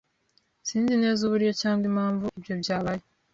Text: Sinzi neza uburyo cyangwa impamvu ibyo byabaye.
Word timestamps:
Sinzi 0.67 0.93
neza 1.03 1.21
uburyo 1.23 1.51
cyangwa 1.61 1.83
impamvu 1.91 2.25
ibyo 2.37 2.53
byabaye. 2.61 3.03